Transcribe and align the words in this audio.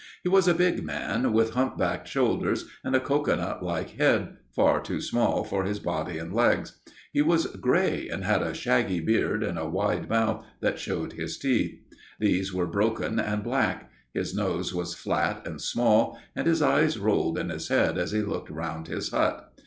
He 0.23 0.29
was 0.29 0.47
a 0.47 0.55
big 0.55 0.83
man 0.83 1.31
with 1.31 1.51
humpbacked 1.53 2.07
shoulders 2.07 2.65
and 2.83 2.95
a 2.95 2.99
cocoanut 2.99 3.61
like 3.61 3.97
head, 3.99 4.37
far 4.49 4.81
too 4.81 4.99
small 4.99 5.43
for 5.43 5.63
his 5.63 5.77
body 5.77 6.17
and 6.17 6.33
legs. 6.33 6.79
He 7.13 7.21
was 7.21 7.45
grey, 7.57 8.09
and 8.09 8.23
had 8.23 8.41
a 8.41 8.55
shaggy 8.55 8.99
beard 8.99 9.43
and 9.43 9.59
a 9.59 9.69
wide 9.69 10.09
mouth 10.09 10.43
that 10.59 10.79
showed 10.79 11.13
his 11.13 11.37
teeth. 11.37 11.77
These 12.19 12.51
were 12.51 12.65
broken 12.65 13.19
and 13.19 13.43
black. 13.43 13.91
His 14.11 14.33
nose 14.33 14.73
was 14.73 14.95
flat 14.95 15.45
and 15.45 15.61
small, 15.61 16.17
and 16.35 16.47
his 16.47 16.63
eyes 16.63 16.97
rolled 16.97 17.37
in 17.37 17.49
his 17.51 17.67
head 17.67 17.99
as 17.99 18.11
he 18.11 18.21
looked 18.23 18.49
round 18.49 18.87
his 18.87 19.09
hut. 19.11 19.53